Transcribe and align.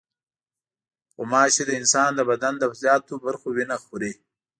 غوماشې 1.15 1.63
د 1.67 1.71
انسان 1.79 2.09
د 2.15 2.21
بدن 2.29 2.53
د 2.59 2.63
زیاتو 2.81 3.13
برخو 3.25 3.47
وینه 3.55 3.77
خوري. 3.83 4.13